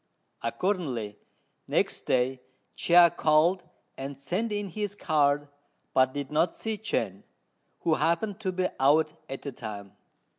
[0.41, 1.19] Accordingly,
[1.67, 2.41] next day
[2.75, 3.61] Chia called
[3.99, 5.47] and sent in his card,
[5.93, 7.21] but did not see Chên,
[7.81, 9.91] who happened to be out at the time.